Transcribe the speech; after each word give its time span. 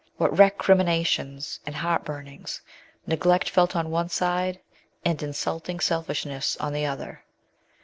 What 0.17 0.35
recriminations 0.35 1.59
and 1.63 1.75
heart 1.75 2.05
burnings, 2.05 2.59
neglect 3.05 3.51
felt 3.51 3.75
on 3.75 3.91
one 3.91 4.09
side 4.09 4.59
and" 5.05 5.21
insulting 5.21 5.79
selfishness" 5.79 6.57
on 6.59 6.73
the 6.73 6.87
other 6.87 7.23